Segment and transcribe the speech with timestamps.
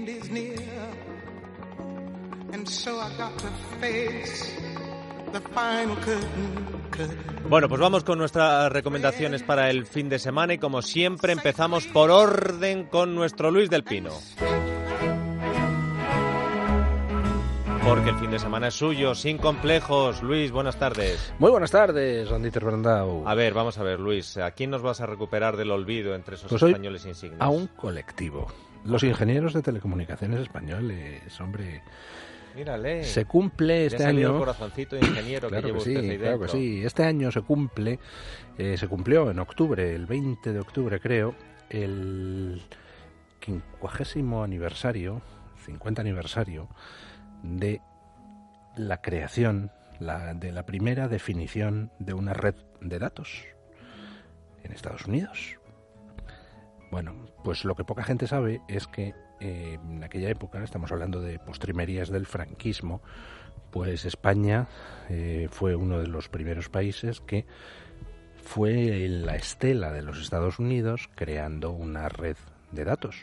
[0.00, 0.56] end is near.
[2.52, 3.48] And so I got to
[3.80, 4.56] face
[5.32, 6.66] the final curtain.
[6.90, 7.48] curtain.
[7.48, 11.86] Bueno, pues vamos con nuestras recomendaciones para el fin de semana y como siempre empezamos
[11.86, 14.10] por orden con nuestro Luis del Pino.
[17.84, 20.22] Porque el fin de semana es suyo, sin complejos.
[20.22, 21.32] Luis, buenas tardes.
[21.38, 23.26] Muy buenas tardes, Randiter Brandau.
[23.26, 26.36] A ver, vamos a ver, Luis, ¿a quién nos vas a recuperar del olvido entre
[26.36, 27.40] esos Pues españoles insignes?
[27.40, 28.48] A un colectivo.
[28.84, 31.82] Los ingenieros de telecomunicaciones españoles, hombre.
[32.54, 33.04] Mírale.
[33.04, 34.32] Se cumple este año.
[34.32, 36.82] el corazoncito ingeniero Claro que que sí, usted ahí claro que sí.
[36.84, 37.98] Este año se cumple,
[38.58, 41.34] eh, se cumplió en octubre, el 20 de octubre creo,
[41.68, 42.62] el
[43.38, 45.22] quincuagésimo aniversario,
[45.64, 46.68] 50 aniversario
[47.42, 47.80] de
[48.76, 53.44] la creación la, de la primera definición de una red de datos
[54.64, 55.59] en Estados Unidos.
[56.90, 61.20] Bueno, pues lo que poca gente sabe es que eh, en aquella época, estamos hablando
[61.20, 63.00] de postrimerías del franquismo,
[63.70, 64.66] pues España
[65.08, 67.46] eh, fue uno de los primeros países que
[68.42, 72.36] fue en la estela de los Estados Unidos creando una red
[72.72, 73.16] de datos,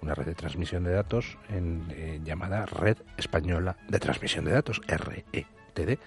[0.00, 4.80] una red de transmisión de datos en, eh, llamada Red Española de Transmisión de Datos,
[4.86, 5.98] RETD,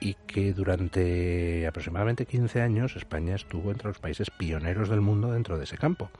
[0.00, 5.58] y que durante aproximadamente 15 años España estuvo entre los países pioneros del mundo dentro
[5.58, 6.10] de ese campo.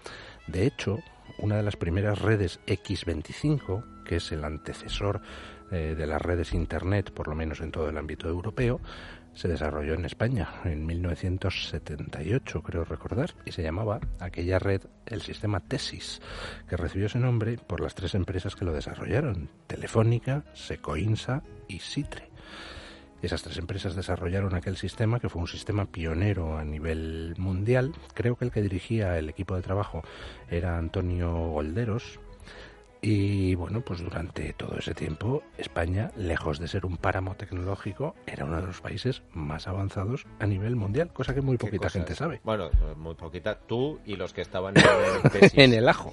[0.46, 0.98] De hecho,
[1.38, 5.20] una de las primeras redes X25, que es el antecesor
[5.70, 8.80] eh, de las redes Internet, por lo menos en todo el ámbito europeo,
[9.34, 15.60] se desarrolló en España en 1978, creo recordar, y se llamaba aquella red el sistema
[15.60, 16.20] Tesis,
[16.68, 22.27] que recibió ese nombre por las tres empresas que lo desarrollaron, Telefónica, Secoinsa y Sitre.
[23.20, 27.92] Esas tres empresas desarrollaron aquel sistema que fue un sistema pionero a nivel mundial.
[28.14, 30.02] Creo que el que dirigía el equipo de trabajo
[30.50, 32.20] era Antonio Golderos.
[33.00, 38.44] Y bueno, pues durante todo ese tiempo España, lejos de ser un páramo tecnológico, era
[38.44, 41.92] uno de los países más avanzados a nivel mundial, cosa que muy ¿Qué poquita cosas?
[41.92, 42.40] gente sabe.
[42.42, 43.56] Bueno, muy poquita.
[43.58, 45.58] Tú y los que estaban en el tesis.
[45.58, 46.12] en el ajo.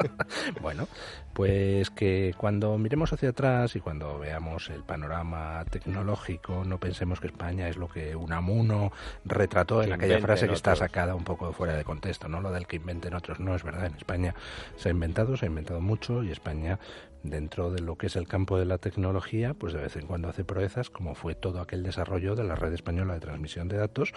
[0.60, 0.88] bueno,
[1.34, 7.28] pues que cuando miremos hacia atrás y cuando veamos el panorama tecnológico, no pensemos que
[7.28, 8.90] España es lo que Unamuno
[9.24, 12.40] retrató en Que aquella frase que está sacada un poco fuera de contexto, ¿no?
[12.40, 13.86] Lo del que inventen otros no es verdad.
[13.86, 14.34] En España
[14.76, 16.78] se ha inventado, se ha inventado mucho y España
[17.22, 20.28] dentro de lo que es el campo de la tecnología, pues de vez en cuando
[20.28, 24.12] hace proezas, como fue todo aquel desarrollo de la red española de transmisión de datos,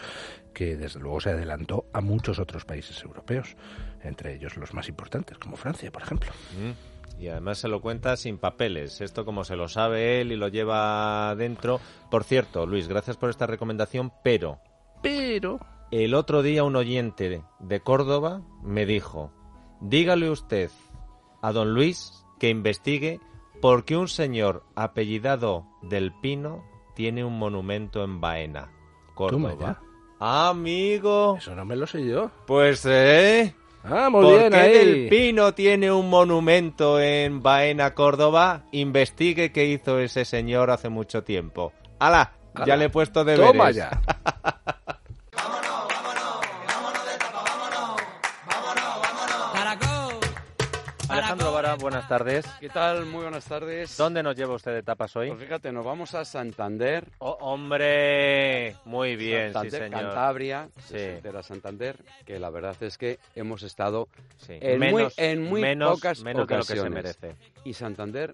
[0.54, 3.56] que desde luego se adelantó a muchos otros países europeos,
[4.04, 6.32] entre ellos los más importantes, como Francia, por ejemplo.
[6.60, 7.22] Mm.
[7.22, 9.00] Y además se lo cuenta sin papeles.
[9.00, 11.80] Esto como se lo sabe él y lo lleva dentro.
[12.10, 14.60] Por cierto, Luis, gracias por esta recomendación, pero
[15.04, 15.60] Pero
[15.92, 19.32] el otro día un oyente de Córdoba me dijo,
[19.82, 20.72] dígale usted
[21.42, 23.20] a don Luis que investigue
[23.62, 26.64] por qué un señor apellidado del Pino
[26.96, 28.72] tiene un monumento en Baena,
[29.14, 29.82] Córdoba.
[30.20, 32.30] Amigo, eso no me lo sé yo.
[32.48, 34.74] pues eh, Ah, muy ¿por bien qué ahí.
[34.74, 38.64] del Pino tiene un monumento en Baena, Córdoba?
[38.72, 41.74] Investigue qué hizo ese señor hace mucho tiempo.
[42.00, 42.34] ¡Hala!
[42.66, 43.52] Ya le he puesto deberes.
[43.54, 44.02] Toma ya.
[51.80, 52.46] Buenas tardes.
[52.60, 53.06] ¿Qué tal?
[53.06, 53.96] Muy buenas tardes.
[53.98, 55.30] ¿Dónde nos lleva usted de tapas hoy?
[55.30, 57.08] Pues fíjate, nos vamos a Santander.
[57.20, 60.02] Oh, hombre, muy bien, Santander, sí señor.
[60.02, 60.96] Cantabria, Sí.
[60.96, 61.96] de Santander
[62.26, 64.58] que la verdad es que hemos estado Sí.
[64.60, 67.04] en muy- en muy menos- pocas menos de lo que se ocasiones.
[67.20, 67.36] merece.
[67.64, 68.34] y Santander,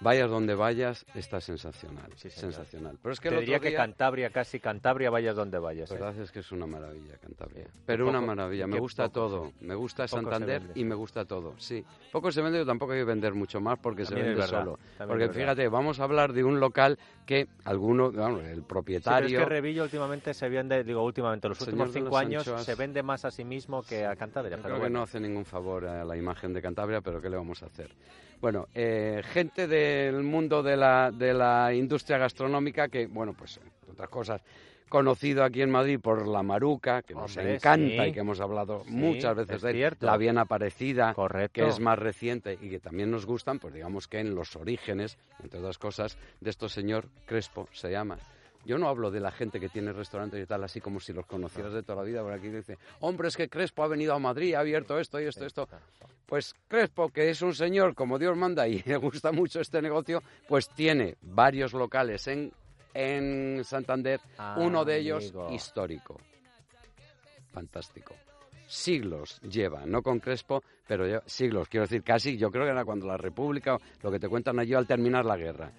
[0.00, 2.98] vayas donde vayas, está sensacional, Sí, sensacional.
[3.02, 5.90] Pero es que Te el diría que Cantabria, casi Cantabria, vayas donde vayas.
[5.90, 5.98] la ¿eh?
[6.00, 7.64] verdad es que es una maravilla Cantabria.
[7.72, 7.80] Sí.
[7.86, 9.52] Pero una maravilla, me gusta todo.
[9.60, 11.84] Me gusta Santander y me gusta todo, sí.
[12.12, 14.60] Poco se vende, pero tampoco hay que vender mucho más porque También se vende verdad,
[14.64, 14.78] solo.
[14.98, 18.66] también Porque fíjate, vamos a hablar de un local que alguno, vamos, el Sí, pero
[18.66, 19.38] propietario...
[19.38, 22.64] es que Revillo últimamente se vende, digo últimamente, los últimos cinco años anchoas.
[22.64, 24.56] se vende más a sí mismo que a Cantabria.
[24.56, 27.28] Yo Pero creo que no hace ningún favor a la imagen de Cantabria, pero ¿qué
[27.30, 27.90] le vamos a hacer?
[28.40, 33.92] Bueno, eh, gente del mundo de la, de la industria gastronómica que, bueno, pues, entre
[33.92, 34.42] otras cosas,
[34.88, 38.10] conocido aquí en Madrid por la maruca, que nos encanta sí.
[38.10, 41.62] y que hemos hablado Sí, muchas veces es de él, la bien aparecida, Correcto.
[41.62, 45.18] que es más reciente y que también nos gustan, pues digamos que en los orígenes,
[45.42, 48.18] entre otras cosas, de esto señor Crespo se llama.
[48.66, 51.24] Yo no hablo de la gente que tiene restaurantes y tal, así como si los
[51.24, 54.18] conocieras de toda la vida, por aquí dice, hombre, es que Crespo ha venido a
[54.18, 55.68] Madrid, ha abierto esto y esto, esto.
[56.26, 60.20] Pues Crespo, que es un señor como Dios manda y le gusta mucho este negocio,
[60.48, 62.52] pues tiene varios locales en,
[62.92, 65.52] en Santander, Ah, uno de ellos amigo.
[65.52, 66.20] histórico.
[67.52, 68.14] Fantástico.
[68.66, 72.84] siglos lleva, no con Crespo, pero lleva siglos, quiero decir, casi, yo creo que era
[72.84, 75.70] cuando la República, lo que te cuentan allí al terminar la guerra.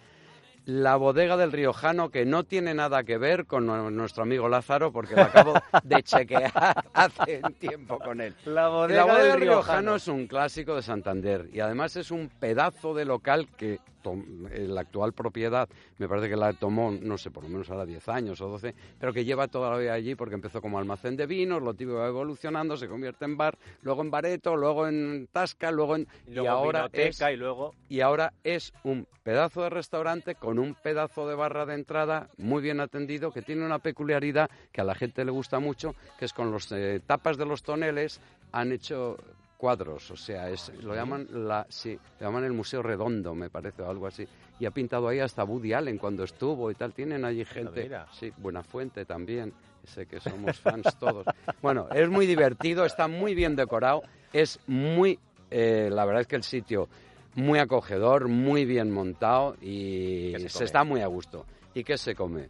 [0.67, 4.91] La bodega del Riojano, que no tiene nada que ver con nu- nuestro amigo Lázaro,
[4.91, 6.51] porque lo acabo de chequear
[6.93, 8.35] hace tiempo con él.
[8.43, 12.93] La La bodega del Riojano es un clásico de Santander y además es un pedazo
[12.93, 13.79] de local que
[14.15, 15.67] la actual propiedad,
[15.97, 18.73] me parece que la tomó, no sé, por lo menos ahora 10 años o 12,
[18.99, 21.97] pero que lleva toda la vida allí porque empezó como almacén de vinos, lo típico
[21.97, 26.07] va evolucionando, se convierte en bar, luego en bareto, luego en tasca, luego en...
[26.27, 27.73] Y, luego ahora es y luego...
[27.89, 32.61] y ahora es un pedazo de restaurante con un pedazo de barra de entrada muy
[32.61, 36.33] bien atendido que tiene una peculiaridad que a la gente le gusta mucho, que es
[36.33, 38.21] con los eh, tapas de los toneles
[38.51, 39.17] han hecho
[39.57, 43.81] cuadros, o sea, es, lo llaman la, sí, lo llaman el Museo Redondo, me parece,
[43.81, 44.27] o algo así.
[44.59, 46.93] Y ha pintado ahí hasta Woody Allen cuando estuvo y tal.
[46.93, 48.07] Tienen allí gente, mira.
[48.11, 51.25] sí, Buenafuente también, sé que somos fans todos.
[51.61, 55.19] Bueno, es muy divertido, está muy bien decorado, es muy,
[55.49, 56.87] eh, la verdad es que el sitio
[57.35, 61.45] muy acogedor, muy bien montado y ¿Qué se se, está muy a gusto.
[61.73, 62.49] ¿Y qué se come?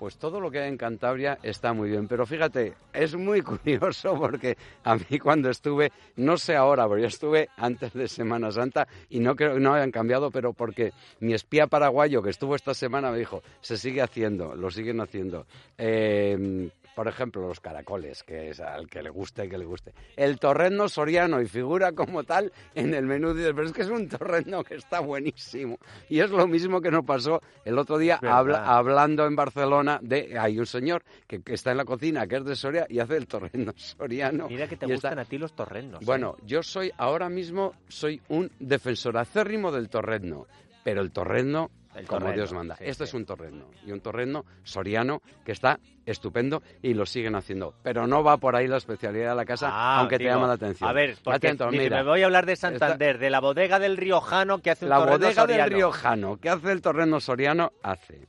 [0.00, 4.14] Pues todo lo que hay en Cantabria está muy bien, pero fíjate, es muy curioso
[4.18, 8.88] porque a mí cuando estuve, no sé ahora, pero yo estuve antes de Semana Santa
[9.10, 12.72] y no creo que no hayan cambiado, pero porque mi espía paraguayo que estuvo esta
[12.72, 15.44] semana me dijo, se sigue haciendo, lo siguen haciendo.
[15.76, 19.94] Eh, por ejemplo, los caracoles, que es al que le guste, que le guste.
[20.16, 23.88] El torrendo soriano y figura como tal en el menú, dices, pero es que es
[23.88, 25.78] un torrendo que está buenísimo.
[26.08, 30.38] Y es lo mismo que nos pasó el otro día habla- hablando en Barcelona de,
[30.38, 33.16] hay un señor que, que está en la cocina, que es de Soria, y hace
[33.16, 34.48] el torrendo soriano.
[34.48, 36.02] Mira que te está- gustan a ti los torrendos.
[36.02, 36.04] ¿eh?
[36.06, 40.46] bueno, yo soy, ahora mismo, soy un defensor acérrimo del torrendo,
[40.84, 41.70] pero el torrendo,
[42.00, 42.76] El como Dios manda.
[42.76, 43.08] sí, Esto sí.
[43.10, 47.74] es un torrendo, y un torrendo soriano que está estupendo y lo siguen haciendo.
[47.82, 50.46] Pero no va por ahí la especialidad de la casa, Ah, aunque te digo, llama
[50.48, 50.88] la atención.
[50.88, 53.78] A ver, porque Atento, dice, mira, me voy a hablar de Santander, de la bodega
[53.78, 55.70] del Riojano que hace un la bodega del.
[55.70, 58.26] Riojano que hace el torrendo soriano hace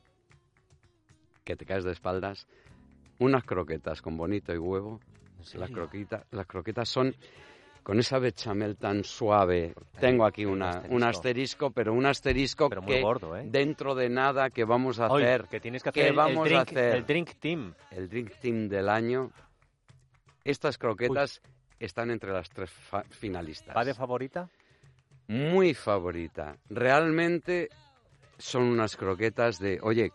[1.44, 2.48] que te caes de espaldas
[3.20, 5.00] unas croquetas con bonito y huevo
[5.54, 7.16] ¿En Las croquetas, las croquetas son
[7.84, 9.74] con esa bechamel tan suave.
[10.00, 10.96] Tengo aquí un una, asterisco.
[10.96, 13.44] un asterisco, pero un asterisco Pero muy que gordo, ¿eh?
[13.48, 16.56] dentro de nada que vamos a hacer que tienes que ¿Qué hacer el- vamos el,
[16.56, 16.96] a drink, hacer?
[16.96, 17.74] el drink team.
[17.92, 19.32] el drink team del año.
[20.44, 21.42] Estas croquetas
[21.80, 22.72] están entre las tres
[23.10, 23.76] finalistas.
[23.76, 24.50] ¿Va de favorita?
[25.28, 26.58] Muy favorita.
[26.70, 27.70] Realmente
[28.38, 30.12] son unas croquetas de, oye,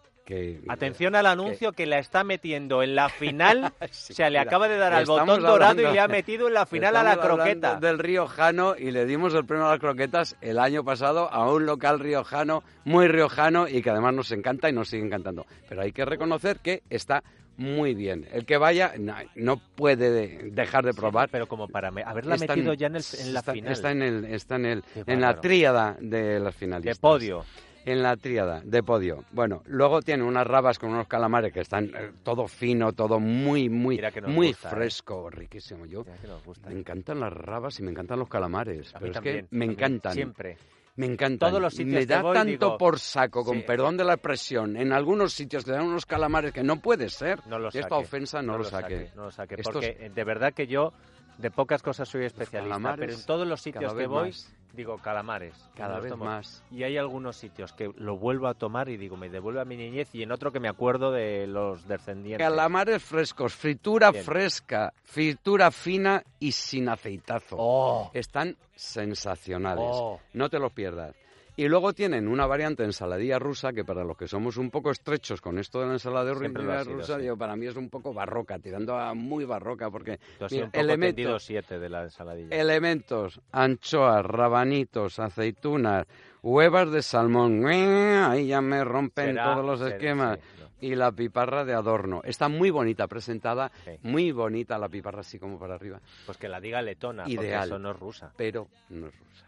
[0.68, 3.72] Atención al anuncio que la está metiendo en la final.
[3.90, 6.54] Sí, o sea, le acaba de dar al botón dorado y le ha metido en
[6.54, 7.76] la final a la croqueta.
[7.80, 11.64] del riojano y le dimos el premio a las croquetas el año pasado a un
[11.66, 15.46] local riojano, muy riojano y que además nos encanta y nos sigue encantando.
[15.68, 17.22] Pero hay que reconocer que está
[17.58, 18.26] muy bien.
[18.32, 21.30] El que vaya no, no puede de- dejar de probar.
[21.30, 23.72] Pero como para me- haberla metido ya en, el- en la está, final.
[23.72, 26.98] Está en, el, está en, el, en la tríada de las de finalistas.
[26.98, 27.44] podio.
[27.86, 29.24] En la tríada de podio.
[29.30, 33.68] Bueno, luego tiene unas rabas con unos calamares que están eh, todo fino, todo muy,
[33.68, 34.72] muy, muy gusta, ¿eh?
[34.72, 35.86] fresco, riquísimo.
[35.86, 36.04] Yo
[36.44, 36.68] gusta.
[36.68, 38.92] me encantan las rabas y me encantan los calamares.
[38.92, 40.12] Pero es también, que me encantan.
[40.12, 40.58] Siempre.
[40.96, 41.50] Me encantan.
[41.50, 43.64] Todos los sitios me da voy, tanto digo, por saco, con sí.
[43.66, 44.76] perdón de la expresión.
[44.76, 47.46] En algunos sitios te dan unos calamares que no puede ser.
[47.46, 49.10] No lo Y esta saque, ofensa no, lo saque.
[49.14, 49.54] No lo saque.
[49.56, 50.92] Estos- Porque eh, de verdad que yo
[51.38, 52.96] de pocas cosas soy especialista.
[52.96, 54.52] Pero en todos los sitios que voy, más.
[54.72, 55.54] digo calamares.
[55.74, 56.24] Cada vez tomo.
[56.24, 56.62] más.
[56.70, 59.76] Y hay algunos sitios que lo vuelvo a tomar y digo, me devuelve a mi
[59.76, 60.14] niñez.
[60.14, 62.46] Y en otro que me acuerdo de los descendientes.
[62.46, 64.24] Calamares frescos, fritura Bien.
[64.24, 67.56] fresca, fritura fina y sin aceitazo.
[67.58, 68.10] ¡Oh!
[68.14, 69.84] Están sensacionales.
[69.86, 70.20] Oh.
[70.32, 71.14] No te los pierdas.
[71.58, 75.40] Y luego tienen una variante ensaladilla rusa que para los que somos un poco estrechos
[75.40, 77.22] con esto de la ha rusa, sí.
[77.22, 80.18] digo, para mí es un poco barroca, tirando a muy barroca, porque
[80.50, 82.54] mira, elementos, siete de la ensaladilla.
[82.54, 86.06] elementos, anchoas, rabanitos, aceitunas,
[86.42, 90.38] huevas de salmón, ahí ya me rompen Será- todos los esquemas.
[90.38, 90.66] sí, no.
[90.78, 92.20] Y la piparra de adorno.
[92.22, 93.92] Está muy bonita presentada, Sí.
[94.02, 97.64] muy bonita la piparra así como para arriba, Pues que la diga letona, porque Ideal.
[97.66, 98.30] eso no es rusa.
[98.36, 99.45] pero no es rusa.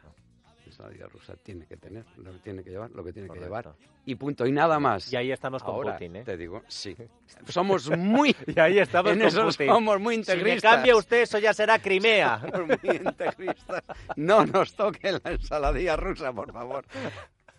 [0.79, 3.75] Ensaladilla rusa tiene que tener, lo que tiene que llevar, lo que tiene que llevar.
[4.07, 5.13] Y punto, y nada más.
[5.13, 6.23] Y ahí estamos con Ahora Putin, ¿eh?
[6.25, 6.97] te digo, sí.
[7.49, 8.35] Somos muy...
[8.47, 9.69] Y ahí estamos en con eso Putin.
[9.69, 10.75] somos muy Si me integristas.
[10.75, 12.41] cambia usted, eso ya será Crimea.
[12.53, 13.83] Somos muy integristas.
[14.15, 16.85] No nos toque la ensaladilla rusa, por favor.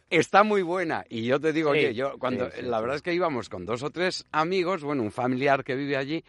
[0.09, 1.03] Está muy buena.
[1.09, 3.49] Y yo te digo, Sí, oye, yo cuando sí, sí, la verdad es que íbamos
[3.49, 6.23] con dos o tres amigos, bueno, un familiar que vive allí,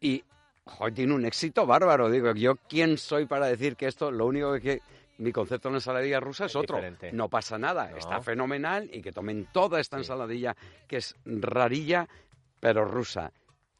[0.00, 0.22] y
[0.64, 2.08] joder, tiene un éxito bárbaro.
[2.10, 4.80] Digo, yo quién soy para decir que esto, lo único que
[5.18, 6.76] mi concepto de la ensaladilla rusa es, Es otro.
[6.76, 7.12] diferente.
[7.12, 7.96] No pasa nada, No.
[7.98, 10.02] está fenomenal y que tomen toda esta Sí.
[10.02, 10.56] ensaladilla
[10.86, 12.08] que es rarilla,
[12.60, 13.32] pero rusa.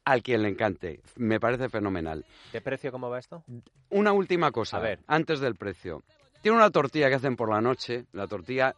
[0.05, 1.01] al quien le encante.
[1.17, 2.25] Me parece fenomenal.
[2.51, 3.43] ¿De precio cómo va esto?
[3.91, 4.99] Una última cosa, A ver.
[5.05, 6.01] antes del precio.
[6.41, 8.73] Tiene una tortilla que hacen por la noche, la tortilla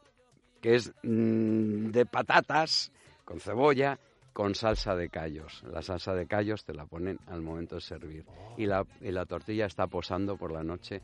[0.62, 2.92] que es mm, de patatas
[3.24, 3.98] con cebolla
[4.34, 5.64] con salsa de callos.
[5.72, 8.26] La salsa de callos te la ponen al momento de servir.
[8.58, 11.02] Y la, y la tortilla está posando por la noche,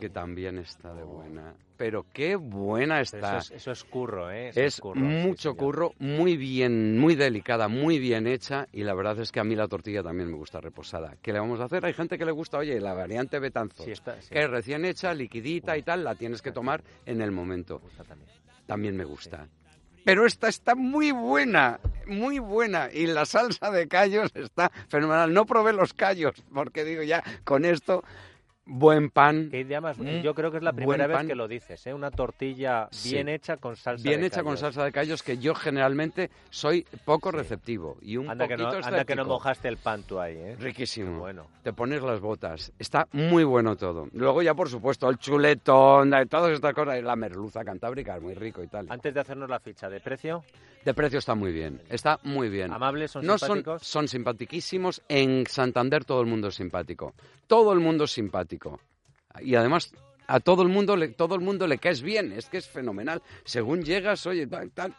[0.00, 1.54] que también está de buena.
[1.76, 3.38] Pero qué buena está.
[3.38, 4.48] Eso es, eso es curro, ¿eh?
[4.50, 9.18] Eso Es curro, mucho curro, muy bien, muy delicada, muy bien hecha y la verdad
[9.20, 11.16] es que a mí la tortilla también me gusta reposada.
[11.20, 11.84] ¿Qué le vamos a hacer?
[11.84, 14.30] Hay gente que le gusta, oye, la variante Betanzos, Sí, está- sí.
[14.30, 17.78] que es recién hecha, liquidita y tal, la tienes que tomar en el momento.
[17.78, 18.30] Me gusta también.
[18.66, 19.48] También me gusta.
[20.04, 22.90] Pero esta está muy buena, muy buena.
[22.92, 25.32] Y la salsa de callos está fenomenal.
[25.32, 28.04] No probé los callos, porque digo ya, con esto,
[28.66, 29.50] buen pan.
[29.52, 31.26] Mm, Yo creo que es la primera vez pan.
[31.26, 31.94] que lo dices, ¿eh?
[31.94, 33.12] Una tortilla Sí.
[33.14, 36.86] bien hecha con salsa Bien de hecha con salsa de callos, que yo generalmente soy
[37.04, 37.36] poco Sí.
[37.36, 40.56] receptivo y un Anda que, no, anda que no mojaste el pan tú ahí, ¿eh?
[40.58, 41.18] Riquísimo.
[41.20, 41.46] Bueno.
[41.62, 42.72] Te pones las botas.
[42.78, 44.08] Está muy bueno todo.
[44.12, 47.02] Luego ya, por supuesto, el chuletón, de todas estas cosas.
[47.02, 48.86] La merluza cantábrica es muy rico y tal.
[48.88, 50.42] Antes de hacernos la ficha de precio,
[50.84, 51.80] De precio está muy bien.
[51.88, 52.70] Está muy bien.
[52.70, 53.82] amables, son no son, simpáticos.
[53.86, 55.02] son simpatiquísimos.
[55.08, 57.14] En Santander todo el mundo es simpático.
[57.46, 58.53] Todo el mundo es simpático.
[59.40, 59.92] Y además
[60.26, 62.32] a todo el mundo le, todo el mundo le caes bien.
[62.32, 63.20] Es que es fenomenal.
[63.44, 64.94] Según llegas, oye, tal, tal,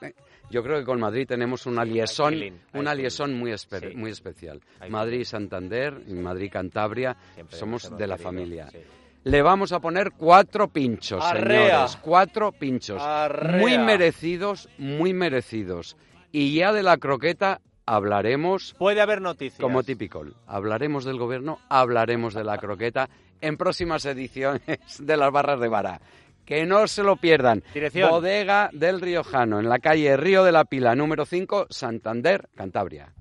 [0.52, 2.34] yo creo que con Madrid tenemos una liaison,
[2.74, 3.96] una liaison muy, espe- Sí.
[3.98, 4.62] muy especial.
[4.90, 8.70] Madrid Santander, Madrid Cantabria, Siempre somos de la familia.
[8.72, 8.80] sí.
[9.24, 11.68] Le vamos a poner cuatro pinchos, Arrea.
[11.88, 11.98] señores.
[12.00, 13.02] Cuatro pinchos.
[13.02, 13.60] Arrea.
[13.60, 15.98] Muy merecidos, muy merecidos.
[16.32, 19.60] Y ya de la croqueta hablaremos Puede haber noticias.
[19.60, 20.24] como típico.
[20.46, 23.10] Hablaremos del gobierno, hablaremos de la croqueta
[23.42, 24.62] en próximas ediciones
[25.00, 26.02] de las barras de vara.
[26.46, 27.64] Que no se lo pierdan.
[27.74, 28.10] Dirección.
[28.10, 33.14] Bodega del Riojano, en la calle Río de la Pila, número 5, Santander, Cantabria.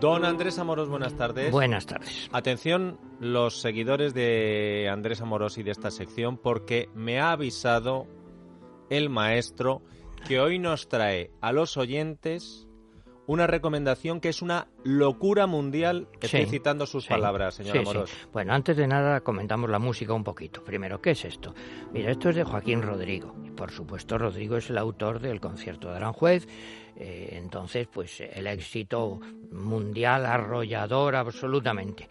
[0.00, 1.52] Don Andrés Amoros, buenas tardes.
[1.52, 2.30] Buenas tardes.
[2.32, 8.06] Atención los seguidores de Andrés Amorós y de esta sección porque me ha avisado
[8.88, 9.82] el maestro
[10.26, 12.66] que hoy nos trae a los oyentes
[13.30, 16.08] una recomendación que es una locura mundial.
[16.20, 18.14] Estoy Sí, citando sus sí, palabras, señor sí.
[18.32, 20.64] Bueno, antes de nada comentamos la música un poquito.
[20.64, 21.54] Primero, ¿qué es esto?
[21.92, 23.32] Mira, esto es de Joaquín Rodrigo.
[23.56, 26.48] Por supuesto, Rodrigo es el autor del concierto de Aranjuez.
[26.96, 29.20] Eh, entonces, pues el éxito
[29.52, 32.08] mundial arrollador absolutamente.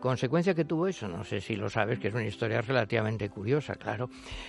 [0.00, 3.74] Consecuencia que tuvo eso, no sé si lo sabes, que es una historia relativamente curiosa,
[3.74, 4.08] claro,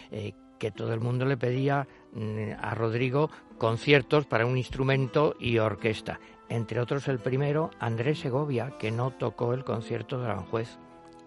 [0.10, 5.57] eh, que todo el mundo le pedía mm, a Rodrigo conciertos para un instrumento y
[5.57, 6.19] orquesta.
[6.50, 10.77] Entre otros el primero, Andrés Segovia, que no tocó el concierto de Aranjuez.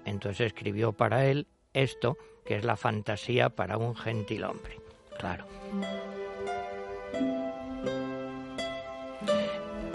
[0.05, 4.79] Entonces escribió para él esto, que es la fantasía para un gentil hombre.
[5.19, 5.47] Claro.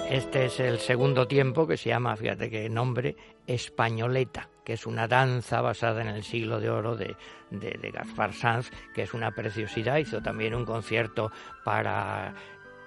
[0.10, 3.16] Este es el segundo tiempo que se llama, fíjate qué nombre,
[3.48, 7.18] Españoleta, que es una danza basada en el siglo de oro de,
[7.50, 9.98] de, de Gaspar Sanz, que es una preciosidad.
[9.98, 11.30] Hizo también un concierto
[11.66, 12.34] para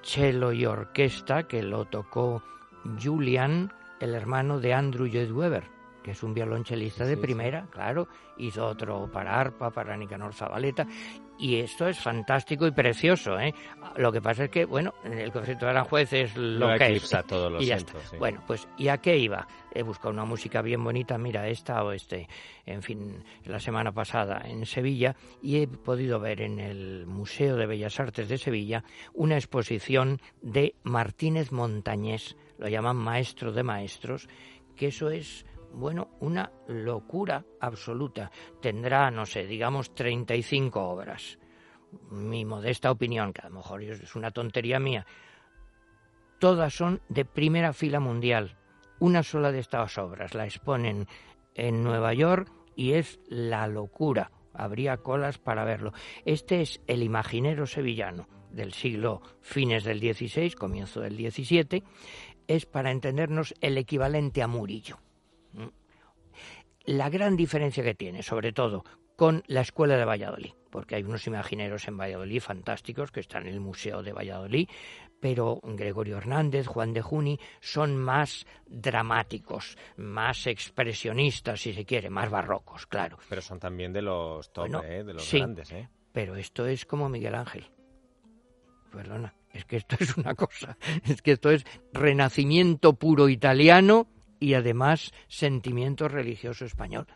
[0.03, 2.43] cello y orquesta que lo tocó
[2.99, 5.65] Julian, el hermano de Andrew Lloyd Webber,
[6.03, 7.21] que es un violonchelista de Sí, sí.
[7.21, 8.09] primera, claro.
[8.39, 10.87] Hizo otro para arpa, para Nicanor Zabaleta.
[11.39, 13.53] Y esto es fantástico y precioso, ¿eh?
[13.97, 17.11] Lo que pasa es que, bueno, el concierto de Aranjuez es lo, Lo que es.
[17.27, 18.11] todo, lo y ya siento, está.
[18.11, 18.17] sí.
[18.19, 19.47] Bueno, pues ¿y a qué iba?
[19.73, 22.29] He buscado una música bien bonita, mira esta o este,
[22.67, 27.67] en fin, la semana pasada en Sevilla y he podido ver en el Museo de
[27.67, 34.29] Bellas Artes de Sevilla una exposición de Martínez Montañés, lo llaman maestro de maestros,
[34.77, 35.45] que eso es
[35.75, 38.31] bueno, una locura absoluta.
[38.61, 41.39] Tendrá, no sé, digamos 35 obras.
[42.11, 45.07] Mi modesta opinión, que a lo mejor es una tontería mía,
[46.39, 48.57] todas son de primera fila mundial.
[49.01, 51.07] Una sola de estas obras la exponen
[51.55, 54.31] en Nueva York y es la locura.
[54.53, 55.93] Habría colas para verlo.
[56.25, 61.83] Este es el imaginero sevillano del siglo fines del XVI, comienzo del XVII.
[62.47, 64.99] Es, para entendernos, el equivalente a Murillo.
[66.87, 68.85] La gran diferencia que tiene, sobre todo,
[69.17, 73.55] con la Escuela de Valladolid, porque hay unos imagineros en Valladolid fantásticos que están en
[73.55, 74.69] el Museo de Valladolid,
[75.21, 82.31] pero Gregorio Hernández, Juan de Juni son más dramáticos, más expresionistas, si se quiere, más
[82.31, 83.19] barrocos, claro.
[83.29, 85.05] Pero son también de los top, Bueno, ¿eh?
[85.05, 85.39] de los sí.
[85.39, 85.73] grandes.
[85.73, 85.89] ¿eh?
[86.13, 87.65] Pero esto es como Miguel Ángel.
[88.93, 89.35] Perdona.
[89.53, 94.09] Es que esto es una cosa, es que esto es renacimiento puro italiano
[94.41, 97.07] y además sentimiento religioso español.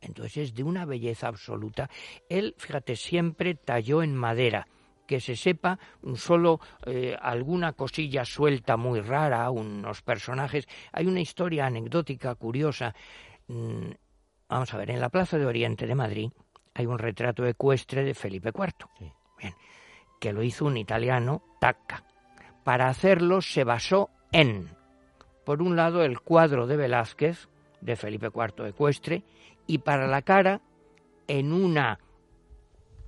[0.00, 1.90] Entonces es de una belleza absoluta.
[2.28, 4.66] Él, fíjate, siempre talló en madera
[5.10, 5.76] que se sepa
[6.14, 10.68] solo eh, alguna cosilla suelta muy rara, unos personajes.
[10.92, 12.94] Hay una historia anecdótica curiosa.
[13.48, 13.90] Mm,
[14.48, 16.30] vamos a ver, en la Plaza de Oriente de Madrid
[16.74, 18.86] hay un retrato ecuestre de Felipe IV,
[19.36, 19.54] bien,
[20.20, 22.04] que lo hizo un italiano, Tacca.
[22.62, 24.68] Para hacerlo se basó en,
[25.44, 27.48] por un lado, el cuadro de Velázquez,
[27.80, 29.22] de Felipe IV ecuestre,
[29.66, 30.60] y para la cara,
[31.28, 31.98] en una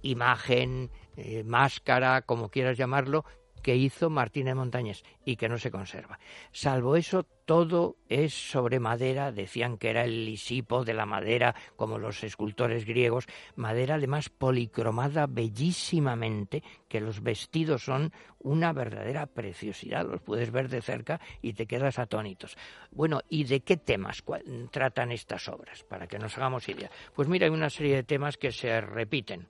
[0.03, 3.25] imagen eh, máscara, como quieras llamarlo,
[3.63, 6.19] que hizo Martínez Montañés y que no se conserva.
[6.51, 11.99] Salvo eso, todo es sobre madera, decían que era el lisipo de la madera, como
[11.99, 20.23] los escultores griegos, madera además policromada bellísimamente, que los vestidos son una verdadera preciosidad, los
[20.23, 22.57] puedes ver de cerca y te quedas atónitos.
[22.91, 24.25] Bueno, ¿y de qué temas
[24.71, 25.85] tratan estas obras?
[25.85, 26.91] Para que nos hagamos idea.
[27.15, 29.47] Pues mira, hay una serie de temas que se repiten.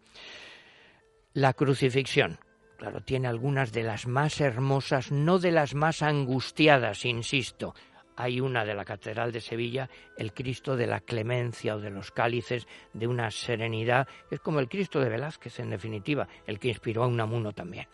[1.35, 2.41] La crucifixión,
[2.79, 7.77] claro, tiene algunas de las más hermosas, no de las más angustiadas, insisto.
[8.17, 12.11] Hay una de la Catedral de Sevilla, el Cristo de la Clemencia o de los
[12.11, 17.05] Cálices, de una serenidad, es como el Cristo de Velázquez, en definitiva, el que inspiró
[17.05, 17.89] a Unamuno también.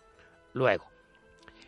[0.53, 0.85] Luego,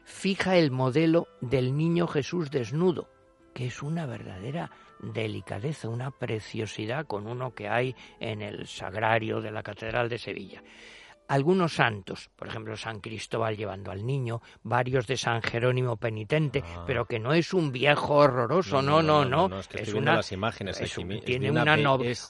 [0.04, 3.10] fija el modelo del niño Jesús desnudo,
[3.54, 9.52] que es una verdadera delicadeza, una preciosidad con uno que hay en el sagrario de
[9.52, 10.62] la Catedral de Sevilla
[11.28, 16.84] algunos santos, por ejemplo San Cristóbal llevando al niño, varios de San Jerónimo penitente, ah.
[16.86, 20.78] pero que no es un viejo horroroso, no, no, no, es, una las imágenes
[21.26, 21.64] tiene una,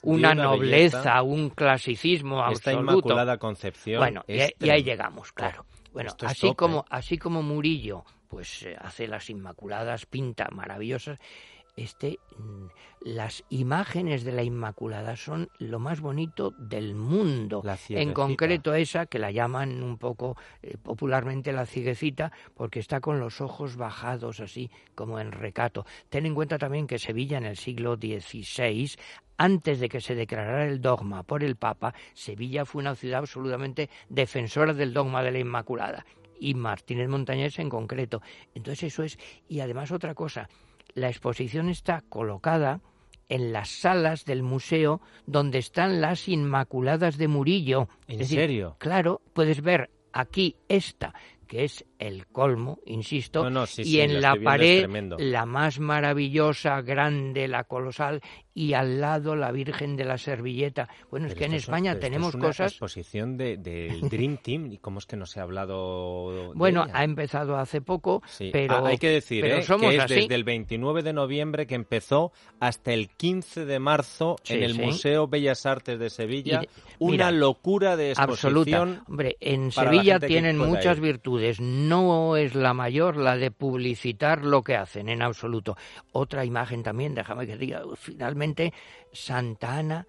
[0.02, 2.92] una, nobleza, un clasicismo Esta absoluto.
[2.92, 3.98] Inmaculada Concepción.
[3.98, 5.66] Bueno, y, ahí llegamos, claro.
[5.92, 11.18] Bueno, así como así como Murillo pues eh, hace las Inmaculadas, pinta maravillosas,
[11.76, 12.66] este, mm,
[13.00, 17.62] las imágenes de la Inmaculada son lo más bonito del mundo.
[17.88, 23.20] en concreto esa, que la llaman un poco eh, popularmente la ciguecita, porque está con
[23.20, 25.86] los ojos bajados así como en recato.
[26.08, 28.96] Ten en cuenta también que Sevilla en el siglo XVI
[29.38, 33.90] antes de que se declarara el dogma por el Papa, Sevilla fue una ciudad absolutamente
[34.08, 36.04] defensora del dogma de la Inmaculada
[36.38, 38.20] y Martínez Montañés en concreto.
[38.54, 40.48] Entonces eso es y además otra cosa,
[40.94, 42.80] la exposición está colocada
[43.28, 47.88] en las salas del museo donde están las Inmaculadas de Murillo.
[48.06, 48.76] ¿En serio?
[48.78, 51.14] Claro, puedes ver aquí esta,
[51.52, 54.88] que es el colmo, insisto, y en la pared
[55.18, 58.22] la más maravillosa, grande, la colosal,
[58.54, 60.88] y al lado la Virgen de la Servilleta.
[61.10, 62.72] Bueno, es que en España tenemos es una cosas.
[62.72, 63.62] exposición del
[64.10, 66.52] Dream Team, ¿y cómo es que no se ha hablado?
[66.54, 68.86] bueno, ha empezado hace poco, pero.
[68.86, 69.62] Ah, hay que decir ¿eh?
[69.80, 74.62] que es desde el 29 de noviembre que empezó hasta el 15 de marzo en
[74.62, 76.62] el Museo Bellas Artes de Sevilla.
[76.98, 79.02] una locura de exposición.
[79.06, 81.41] Hombre, en Sevilla tienen muchas virtudes.
[81.60, 85.76] No es la mayor la de publicitar lo que hacen, en absoluto.
[86.12, 88.72] Otra imagen también, déjame que diga, finalmente
[89.12, 90.06] Santa Ana,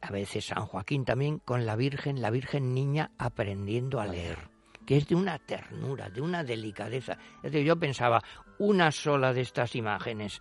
[0.00, 4.38] a veces San Joaquín también, con la Virgen, la Virgen niña aprendiendo a leer,
[4.86, 7.18] que es de una ternura, de una delicadeza.
[7.42, 8.22] Es decir, yo pensaba,
[8.58, 10.40] una sola de estas imágenes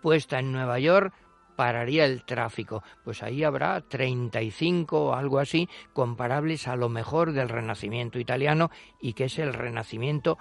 [0.00, 1.12] puesta en Nueva York
[1.60, 2.82] pararía el tráfico.
[3.04, 9.12] Pues ahí habrá 35 o algo así, comparables a lo mejor del Renacimiento italiano y
[9.12, 10.38] que es el Renacimiento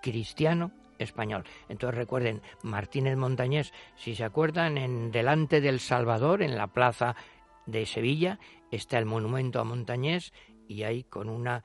[0.00, 1.44] cristiano español.
[1.68, 7.16] Entonces recuerden, Martínez Montañés, si se acuerdan, en delante del Salvador, en la plaza
[7.66, 8.38] de Sevilla,
[8.70, 10.32] está el monumento a Montañés
[10.68, 11.64] y ahí con una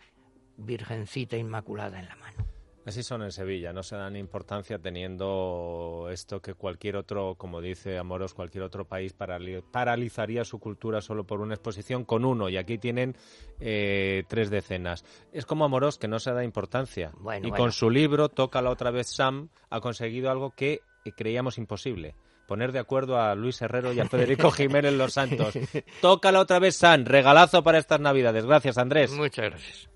[0.58, 2.47] Virgencita Inmaculada en la mano.
[2.88, 7.98] Así son en Sevilla, no se dan importancia teniendo esto que cualquier otro, como dice
[7.98, 12.78] Amoros, cualquier otro país paralizaría su cultura solo por una exposición con uno, y aquí
[12.78, 13.18] tienen
[13.60, 15.04] eh, tres decenas.
[15.34, 17.12] Es como Amoros que no se da importancia.
[17.44, 20.80] y con su libro, Toca la otra vez Sam, ha conseguido algo que
[21.18, 22.16] creíamos imposible
[22.48, 25.54] poner de acuerdo a Luis Herrero y a Federico Jiménez Los Santos.
[26.02, 28.46] Toca la otra vez Sam, regalazo para estas Navidades.
[28.46, 29.12] Gracias, Andrés.
[29.12, 29.90] Muchas gracias.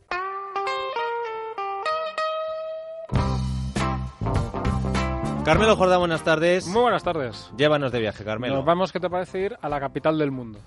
[5.46, 6.68] Carmelo Jordá, buenas tardes.
[6.68, 7.52] Muy buenas tardes.
[7.58, 8.56] Llévanos de viaje, Carmelo.
[8.56, 10.60] Nos vamos, ¿qué te parece ir a la capital del mundo?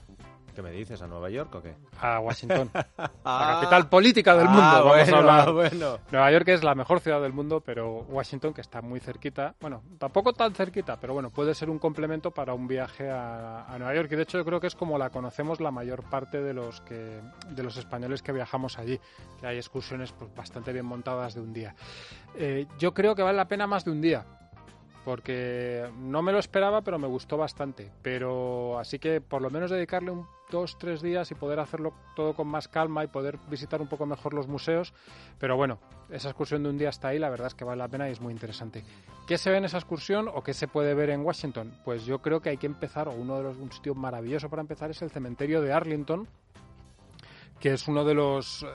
[0.54, 1.00] ¿Qué me dices?
[1.02, 1.74] ¿A Nueva York o qué?
[2.00, 2.70] A Washington.
[3.26, 3.46] Ah.
[3.48, 5.52] la capital política del mundo, Ah, vamos bueno, a hablar.
[5.52, 5.98] bueno.
[6.12, 9.82] Nueva York es la mejor ciudad del mundo, pero Washington, que está muy cerquita, bueno,
[9.98, 13.94] tampoco tan cerquita, pero bueno, puede ser un complemento para un viaje a, a Nueva
[13.94, 14.10] York.
[14.12, 16.82] Y de hecho yo creo que es como la conocemos la mayor parte de los
[16.82, 19.00] que de los españoles que viajamos allí,
[19.40, 21.74] que hay excursiones pues, bastante bien montadas de un día.
[22.36, 24.24] Eh, yo creo que vale la pena más de un día.
[25.04, 27.90] Porque no me lo esperaba, pero me gustó bastante.
[28.02, 32.34] Pero así que por lo menos dedicarle un dos, tres días y poder hacerlo todo
[32.34, 34.94] con más calma y poder visitar un poco mejor los museos.
[35.38, 35.78] Pero bueno,
[36.10, 38.12] esa excursión de un día hasta ahí, la verdad es que vale la pena y
[38.12, 38.84] es muy interesante.
[39.26, 41.74] ¿Qué se ve en esa excursión o qué se puede ver en Washington?
[41.84, 44.62] Pues yo creo que hay que empezar, o uno de los, un sitio maravilloso para
[44.62, 46.28] empezar es el cementerio de Arlington,
[47.58, 48.66] que es uno de los eh,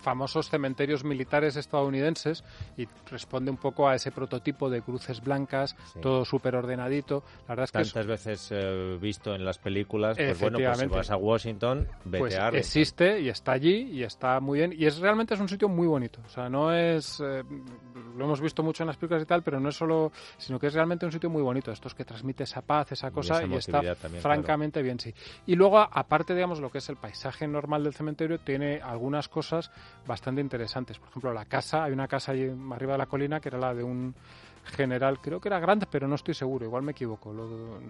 [0.00, 2.44] famosos cementerios militares estadounidenses
[2.76, 6.00] y responde un poco a ese prototipo de cruces blancas, Sí.
[6.00, 7.22] todo súper ordenadito.
[7.48, 10.86] La verdad es que es- veces eh, visto en las películas, pues bueno, pues si
[10.86, 14.72] vas a Washington, vete pues a existe y está allí y está muy bien.
[14.76, 16.20] Y es realmente es un sitio muy bonito.
[16.26, 17.42] O sea no es eh,
[18.16, 20.66] lo hemos visto mucho en las películas y tal pero no es solo sino que
[20.68, 21.70] es realmente un sitio muy bonito.
[21.70, 25.14] Estos que transmite esa paz esa Y cosa esa y, está también, francamente bien sí.
[25.46, 29.70] Y luego aparte digamos lo que es el paisaje normal del cementerio tiene algunas cosas
[30.06, 33.48] bastante interesantes por ejemplo la casa hay una casa ahí arriba de la colina que
[33.48, 34.14] era la de un
[34.64, 37.34] general, creo que era Grant, pero no estoy seguro, igual me equivoco.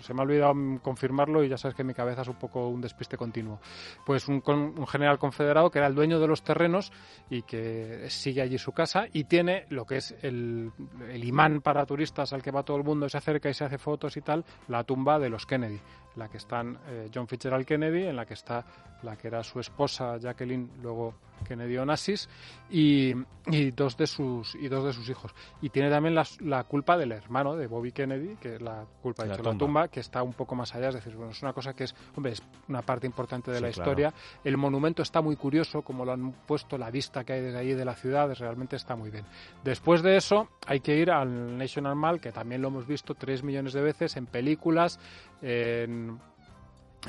[0.00, 2.80] Se me ha olvidado confirmarlo y ya sabes que mi cabeza es un poco un
[2.80, 3.60] despiste continuo.
[4.04, 6.92] Pues un, un general confederado que era el dueño de los terrenos
[7.28, 10.72] y que sigue allí su casa y tiene lo que es el,
[11.14, 14.16] imán para turistas al que va todo el mundo, se acerca y se hace fotos
[14.16, 15.80] y tal, la tumba de los Kennedy,
[16.16, 18.64] la que están eh, John Fitzgerald Kennedy, en la que está
[19.02, 21.14] la que era su esposa Jacqueline, luego
[21.46, 22.28] Kennedy Onassis
[22.70, 23.12] y,
[23.46, 26.96] y dos de sus y dos de sus hijos y tiene también la, la culpa
[26.96, 29.64] del hermano de Bobby Kennedy que es la culpa de La hecho, la tumba.
[29.66, 31.94] tumba que está un poco más allá es decir bueno es una cosa que es
[32.16, 33.90] hombre es una parte importante de Sí, la claro.
[33.90, 37.58] historia el monumento está muy curioso como lo han puesto la vista que hay desde
[37.58, 39.24] ahí de la ciudad realmente está muy bien
[39.64, 43.42] después de eso hay que ir al National Mall que también lo hemos visto tres
[43.42, 44.98] millones de veces en películas
[45.42, 46.18] en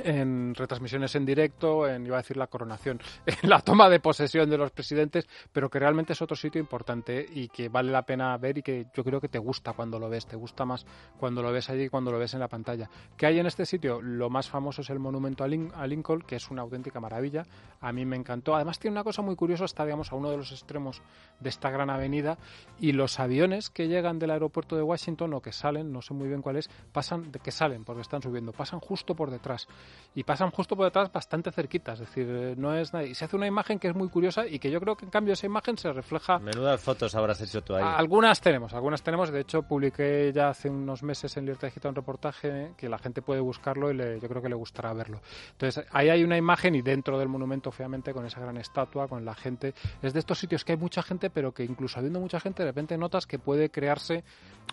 [0.04, 4.49] en retransmisiones en directo, en iba a decir la coronación, en la toma de posesión
[4.49, 8.38] de los presidentes, pero que realmente es otro sitio importante y que vale la pena
[8.38, 10.86] ver y que yo creo que te gusta cuando lo ves, te gusta más
[11.19, 12.89] cuando lo ves allí y cuando lo ves en la pantalla.
[13.17, 14.01] ¿Qué hay en este sitio?
[14.01, 17.45] Lo más famoso es el monumento a, Lin- a Lincoln, que es una auténtica maravilla.
[17.82, 18.56] A mí me encantó.
[18.56, 21.01] Además tiene una cosa muy curiosa, está digamos a uno de los extremos
[21.39, 22.38] de esta gran avenida
[22.80, 26.27] y los aviones que llegan del aeropuerto de Washington o que salen, no sé muy
[26.27, 29.67] bien cuál es, pasan que salen porque están subiendo, pasan justo por detrás
[30.13, 33.06] y pasan justo por detrás bastante cerquita, es decir, eh, no es nada.
[33.06, 35.12] Y se hace una imagen que es muy curiosa y que yo creo que en
[35.12, 37.84] cambio esa imagen se refleja Menudas fotos habrás hecho tú ahí.
[37.96, 39.32] algunas tenemos, algunas tenemos.
[39.32, 43.22] De hecho, publiqué ya hace unos meses en Libertad Digital un reportaje que la gente
[43.22, 45.22] puede buscarlo y le- yo creo que le gustará verlo.
[45.54, 49.24] Entonces, ahí hay una imagen y dentro del monumento, obviamente, con esa gran estatua, con
[49.24, 49.74] la gente.
[50.02, 52.70] Es de estos sitios que hay mucha gente, pero que incluso habiendo mucha gente, de
[52.70, 54.26] repente notas que puede crearse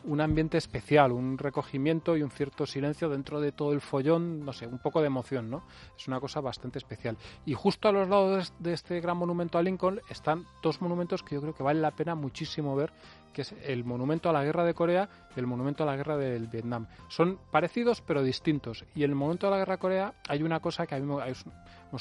[0.04, 4.52] un ambiente especial, un recogimiento y un cierto silencio dentro de todo el follón, no
[4.52, 5.62] sé, un poco de emoción, ¿no?
[5.96, 7.16] Es una cosa bastante especial.
[7.46, 11.34] Y justo a los lados de este gran monumento a Lincoln están dos monumentos que
[11.34, 12.92] yo creo que vale la pena muchísimo ver,
[13.32, 16.16] que es el monumento a la guerra de Corea y el monumento a la guerra
[16.16, 16.86] del Vietnam.
[17.08, 18.84] Son parecidos pero distintos.
[18.94, 21.06] Y en el monumento a la guerra de Corea hay una cosa que a mí
[21.06, 21.34] me hay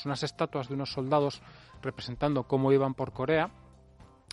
[0.05, 1.41] unas estatuas de unos soldados
[1.81, 3.51] representando cómo iban por Corea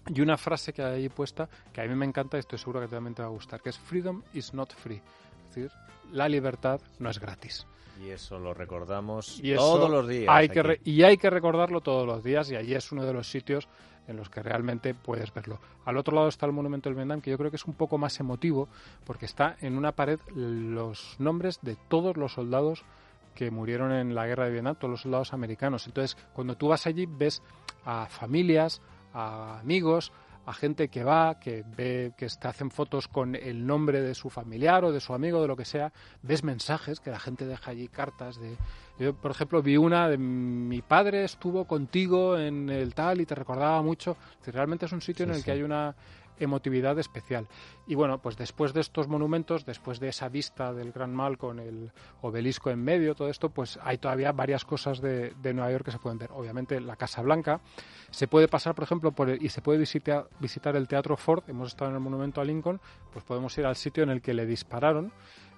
[0.08, 2.80] y una frase que hay ahí puesta que a mí me encanta y estoy seguro
[2.80, 5.00] que también te va a gustar, que es freedom is not free.
[5.48, 5.70] Es decir,
[6.12, 7.66] la libertad no es gratis.
[8.02, 10.26] Y eso lo recordamos Y eso todos los días.
[10.28, 13.30] Hay que y hay que recordarlo todos los días y allí es uno de los
[13.30, 13.68] sitios
[14.06, 15.60] en los que realmente puedes verlo.
[15.84, 17.96] Al otro lado está el monumento del Vietnam, que yo creo que es un poco
[17.96, 18.68] más emotivo
[19.04, 22.84] porque está en una pared los nombres de todos los soldados
[23.34, 25.86] que murieron en la guerra de Vietnam, todos los soldados americanos.
[25.86, 27.42] Entonces, cuando tú vas allí ves
[27.84, 28.80] a familias,
[29.14, 30.12] a amigos,
[30.46, 34.28] a gente que va, que ve, que te hacen fotos con el nombre de su
[34.28, 37.70] familiar o de su amigo, de lo que sea, ves mensajes que la gente deja
[37.70, 38.56] allí, cartas de...
[38.98, 43.34] Yo, por ejemplo, vi una de mi padre estuvo contigo en el tal y te
[43.34, 44.16] recordaba mucho.
[44.46, 45.44] Realmente es un sitio Sí, en el sí.
[45.44, 45.96] que hay una
[46.38, 47.46] emotividad especial.
[47.86, 51.58] Y bueno, pues después de estos monumentos, después de esa vista del Gran Mal con
[51.58, 51.92] el
[52.22, 55.90] obelisco en medio, todo esto, pues hay todavía varias cosas de, de Nueva York que
[55.92, 56.30] se pueden ver.
[56.32, 57.60] Obviamente la Casa Blanca,
[58.10, 61.42] se puede pasar, por ejemplo, por el- y se puede visitar, visitar el Teatro Ford,
[61.48, 62.80] hemos estado en el monumento a Lincoln,
[63.12, 65.12] pues podemos ir al sitio en el que le dispararon,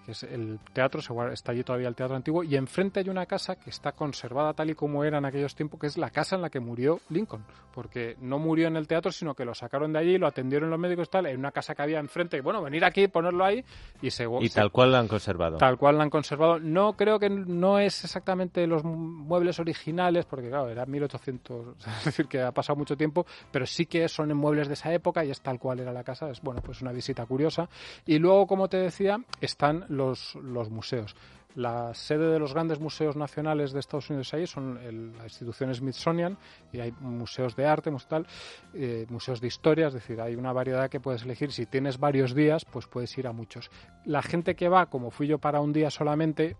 [0.06, 3.08] que es el teatro, se guarda- está allí todavía el teatro antiguo, y enfrente hay
[3.10, 6.10] una casa que está conservada tal y como era en aquellos tiempos, que es la
[6.10, 9.54] casa en la que murió Lincoln, porque no murió en el teatro, sino que lo
[9.54, 12.36] sacaron de allí, lo atendieron los médicos y tal, en una casa que había enfrente,
[12.38, 13.64] y bueno, venir aquí, ponerlo ahí,
[14.00, 14.26] y se...
[14.40, 15.58] Y se- tal cual lo han conservado.
[15.58, 16.58] Tal cual la han conservado.
[16.60, 22.26] No creo que no es exactamente los muebles originales, porque claro, era 1800, es decir,
[22.26, 25.40] que ha pasado mucho tiempo, pero sí que son muebles de esa época y es
[25.40, 26.30] tal cual era la casa.
[26.30, 27.68] Es bueno, pues una visita curiosa.
[28.06, 31.16] Y luego, como te decía, están los, los museos.
[31.56, 34.78] La sede de los grandes museos nacionales de Estados Unidos ahí son
[35.16, 36.36] la institución Smithsonian
[36.70, 38.26] y hay museos de arte, tal,
[38.74, 41.52] eh, museos de historia, es decir, hay una variedad que puedes elegir.
[41.52, 43.70] Si tienes varios días, pues puedes ir a muchos.
[44.04, 46.56] La gente que va, como fui yo para un día solamente,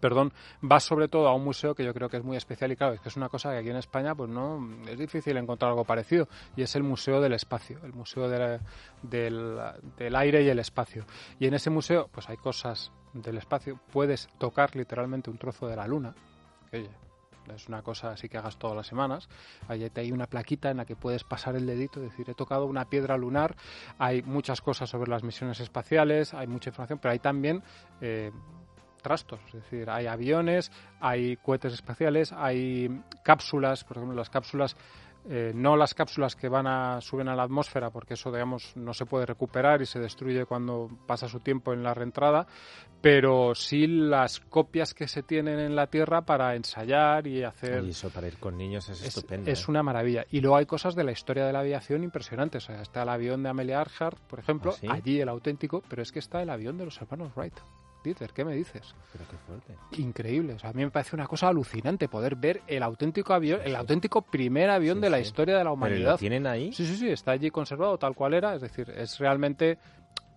[0.00, 0.32] perdón,
[0.62, 2.94] va sobre todo a un museo que yo creo que es muy especial y claro,
[2.94, 5.84] es que es una cosa que aquí en España pues no es difícil encontrar algo
[5.84, 8.60] parecido y es el Museo del Espacio, el Museo del,
[9.02, 11.04] del Aire y el Espacio.
[11.38, 15.76] Y en ese museo pues hay cosas del espacio, puedes tocar literalmente un trozo de
[15.76, 16.14] la luna,
[16.70, 16.90] que oye,
[17.54, 19.28] es una cosa así que hagas todas las semanas.
[19.92, 22.66] Te hay una plaquita en la que puedes pasar el dedito, es decir, he tocado
[22.66, 23.56] una piedra lunar.
[23.98, 27.62] Hay muchas cosas sobre las misiones espaciales, hay mucha información, pero hay también
[28.00, 28.32] eh,
[29.06, 32.88] trastos, es decir, hay aviones, hay cohetes espaciales, hay
[33.22, 34.76] cápsulas, por ejemplo, las cápsulas
[35.28, 38.94] eh, no las cápsulas que van a suben a la atmósfera porque eso digamos no
[38.94, 42.46] se puede recuperar y se destruye cuando pasa su tiempo en la reentrada
[43.00, 47.90] pero sí las copias que se tienen en la Tierra para ensayar y hacer Y
[47.90, 49.50] eso para ir con niños es, es, estupendo.
[49.50, 49.64] es ¿eh?
[49.68, 50.24] una maravilla.
[50.30, 52.64] Y luego hay cosas de la historia de la aviación impresionantes.
[52.64, 54.88] O sea, está el avión de Amelia Earhart, por ejemplo, ¿Ah, sí?
[54.90, 57.54] allí el auténtico, pero es que está el avión de los hermanos Wright.
[58.06, 58.94] Dieter, ¿qué me dices?
[59.12, 59.74] Pero qué fuerte.
[60.02, 60.54] Increíble.
[60.54, 63.76] O sea, a mí me parece una cosa alucinante poder ver el auténtico avión, el
[63.76, 66.12] auténtico primer avión Sí, de la historia de la ¿Pero humanidad.
[66.12, 66.72] lo tienen ahí?
[66.72, 68.54] Sí, sí, sí, está allí conservado tal cual era.
[68.54, 69.78] Es decir, es realmente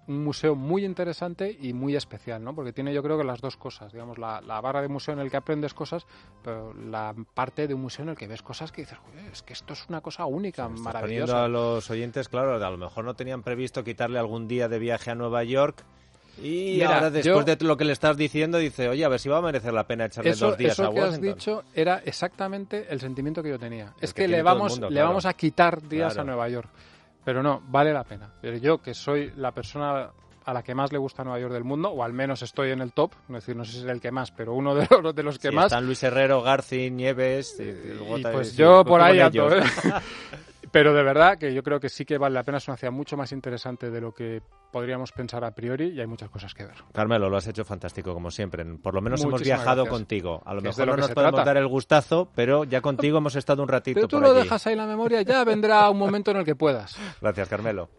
[0.07, 2.55] un museo muy interesante y muy especial, ¿no?
[2.55, 5.19] Porque tiene yo creo que las dos cosas, digamos, la, la barra de museo en
[5.19, 6.07] el que aprendes cosas,
[6.43, 9.43] pero la parte de un museo en el que ves cosas que dices, "Joder, es
[9.43, 11.45] que esto es una cosa única, Estás poniendo maravillosa.
[11.45, 15.11] a los oyentes, claro, a lo mejor no tenían previsto quitarle algún día de viaje
[15.11, 15.85] a Nueva York
[16.37, 19.19] y Mira, ahora después yo- de lo que le estás diciendo dice, oye, a ver
[19.19, 21.33] si va a merecer la pena echarle Eso, dos días eso a que has Washington.
[21.33, 23.93] dicho era exactamente el sentimiento que yo tenía.
[23.99, 25.07] es que que, le el vamos, mundo, le claro.
[25.09, 26.21] vamos a quitar días Claro.
[26.21, 26.69] a Nueva York.
[27.25, 28.29] Pero no, vale la pena.
[28.41, 30.09] Pero yo, que soy la persona
[30.45, 32.81] a la que más le gusta Nueva York del mundo, o al menos estoy en
[32.81, 35.13] el top, es decir, no sé si es el que más, pero uno de los,
[35.13, 35.65] de los que Sí, más.
[35.65, 37.57] Están Luis Herrero, Garci, Nieves...
[37.59, 39.61] Y, y Y pues yo por ahí ando, ¿eh?
[40.71, 42.91] Pero de verdad que yo creo que sí que vale la pena, es una ciudad
[42.93, 46.63] mucho más interesante de lo que podríamos pensar a priori y hay muchas cosas que
[46.65, 46.75] ver.
[46.93, 48.63] Carmelo, lo has hecho fantástico, como siempre.
[48.65, 49.89] Por lo menos hemos viajado gracias.
[49.99, 50.41] contigo.
[50.45, 51.45] A lo mejor lo no nos podemos trata.
[51.45, 54.43] dar el gustazo, pero ya contigo hemos estado un ratito Pero tú por lo allí.
[54.43, 56.95] dejas ahí en la memoria, ya vendrá un momento en el que puedas.
[57.21, 57.89] Gracias, Carmelo.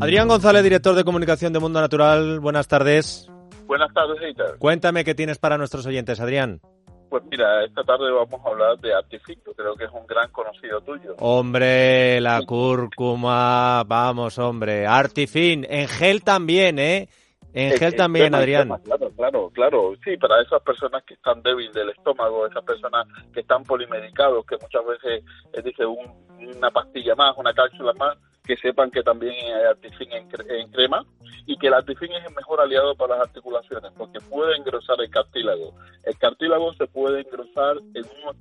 [0.00, 3.28] Adrián González, director de comunicación de Mundo Natural, buenas tardes.
[3.66, 4.58] Buenas tardes, Heitor.
[4.58, 6.60] Cuéntame qué tienes para nuestros oyentes, Adrián.
[7.10, 10.30] Pues mira, esta tarde vamos a hablar de Artific, que creo que es un gran
[10.30, 11.16] conocido tuyo.
[11.18, 14.86] Hombre, la cúrcuma, vamos, hombre.
[14.86, 17.08] Artifin, en gel también, ¿eh?
[17.52, 18.62] En Eh, gel eh, también, tema, Adrián.
[18.62, 19.92] tema, Claro, claro, claro.
[20.04, 24.56] Sí, para esas personas que están débiles del estómago, esas personas que están polimedicados, que
[24.62, 29.32] muchas veces eh, dice un- una pastilla más, una cápsula más, que sepan que también
[29.34, 31.04] hay Artifin en, cre- en crema
[31.46, 35.10] y que el Artifin es el mejor aliado para las articulaciones porque puede engrosar el
[35.10, 35.74] cartílago.
[36.04, 38.40] El cartílago se puede engrosar en un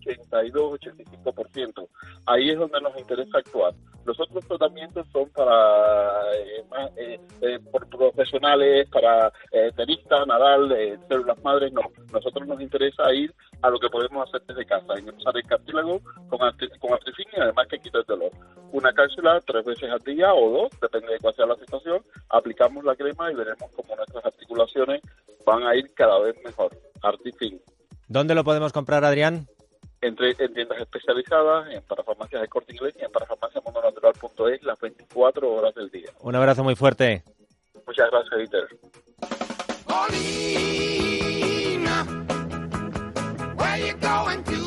[0.84, 1.88] 82-85%.
[2.26, 3.74] Ahí es donde nos interesa actuar.
[4.06, 10.72] Los otros tratamientos son para eh, más, eh, eh, por profesionales, para eh, tenistas, nadal,
[10.72, 11.72] eh, células madres.
[11.74, 11.82] No,
[12.12, 16.40] nosotros nos interesa ir a lo que podemos hacer desde casa, engrosar el cartílago con,
[16.40, 18.32] arti- con artifin y además que quita el dolor.
[18.72, 22.04] Una cápsula tres veces al día o dos, depende de cuál sea la situación.
[22.30, 25.02] Aplicamos la crema y veremos cómo nuestras articulaciones
[25.45, 26.71] van a ir cada vez mejor.
[27.02, 27.62] Artifin.
[28.08, 29.47] ¿Dónde lo podemos comprar, Adrián?
[30.02, 35.75] Entre, en tiendas especializadas, en parafarmacias de corte inglés y en parafarmaciamundonatural.es las 24 horas
[35.75, 36.10] del día.
[36.21, 37.23] Un abrazo muy fuerte.
[37.86, 38.67] Muchas gracias, Dieter.
[39.86, 40.86] Paulina,
[43.58, 44.59] where you going to?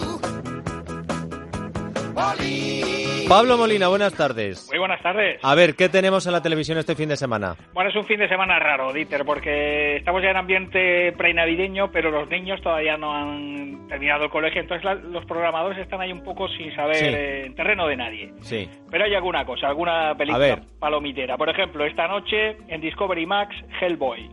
[3.29, 4.69] Pablo Molina, buenas tardes.
[4.71, 5.41] Muy buenas tardes.
[5.43, 7.57] A ver, ¿qué tenemos en la televisión este fin de semana?
[7.73, 12.11] Bueno, es un fin de semana raro, Dieter, porque estamos ya en ambiente prenavideño, pero
[12.11, 16.23] los niños todavía no han terminado el colegio, entonces la- los programadores están ahí un
[16.23, 17.05] poco sin saber Sí.
[17.07, 18.33] eh, en terreno de nadie.
[18.43, 18.69] Sí.
[18.91, 20.63] Pero hay alguna cosa, alguna A película ver.
[20.79, 21.37] palomitera.
[21.39, 24.31] Por ejemplo, esta noche en Discovery Max, Hellboy.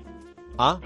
[0.58, 0.78] Ah,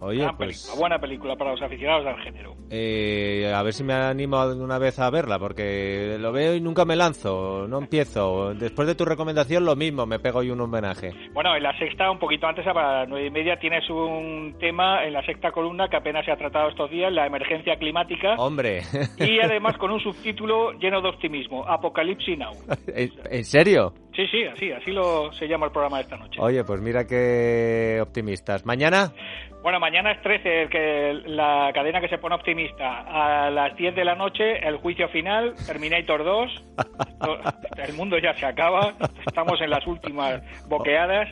[0.00, 2.54] Oye, Gran pues película, buena película para los aficionados al género.
[2.70, 6.60] eh, a ver si me animo de una vez a verla, porque lo veo y
[6.60, 8.54] nunca me lanzo, no empiezo.
[8.54, 11.12] Después de tu recomendación, lo mismo, me pego yo un homenaje.
[11.32, 15.04] Bueno, en la sexta, un poquito antes, a las nueve y media, tienes un tema
[15.04, 18.82] en la sexta columna que apenas se ha tratado estos días, la emergencia climática, Hombre,
[19.18, 22.52] y además con un subtítulo lleno de optimismo, Apocalipsis Now.
[22.86, 23.92] ¿en en serio?
[24.14, 26.40] Sí, sí, así, así lo se llama el programa de esta noche.
[26.40, 28.66] Oye, pues mira qué optimistas.
[28.66, 29.12] ¿Mañana?
[29.62, 33.00] Bueno, mañana es 13, el que la cadena que se pone optimista.
[33.46, 36.64] A las 10 de la noche, el juicio final, Terminator 2.
[37.08, 37.40] Esto-
[37.86, 38.92] El mundo ya se acaba,
[39.26, 41.28] estamos en las últimas boqueadas.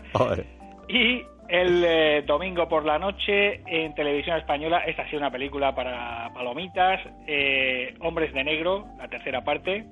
[0.88, 5.74] Y el eh, domingo por la noche, en televisión española, esta ha sido una película
[5.74, 9.84] para palomitas, eh, Hombres de Negro, la tercera parte,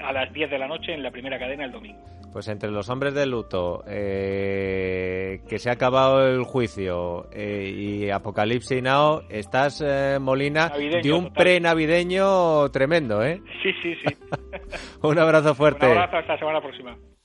[0.00, 1.98] a las 10 de la noche en la primera cadena el domingo.
[2.32, 8.10] Pues entre los hombres de luto, eh, que se ha acabado el juicio eh, y
[8.10, 13.40] Apocalipsis Now, estás, eh, Molina, Navideño, de un pre-navideño tremendo, ¿eh?
[13.62, 14.14] Sí, sí, sí.
[15.02, 15.86] Un abrazo Un fuerte.
[15.86, 16.96] abrazo, hasta la semana próxima.